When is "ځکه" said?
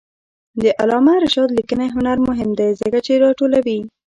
2.81-2.97